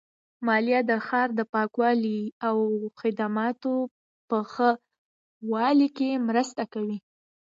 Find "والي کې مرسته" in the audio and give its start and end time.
5.51-6.63